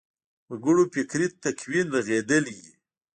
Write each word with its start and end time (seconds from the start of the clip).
وګړو 0.51 0.83
فکري 0.93 1.27
تکوین 1.43 1.87
رغېدلی 1.95 2.55
وي. 2.63 2.73